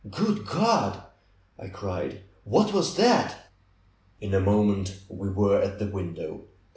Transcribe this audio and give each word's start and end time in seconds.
^^Good 0.09 0.47
God!" 0.47 1.03
I 1.59 1.67
cried. 1.67 2.21
^'What 2.49 2.73
was 2.73 2.95
that!" 2.95 3.51
In 4.19 4.33
a 4.33 4.39
moment 4.39 4.97
we 5.07 5.29
were 5.29 5.61
at 5.61 5.77
the 5.77 5.85
window. 5.85 6.45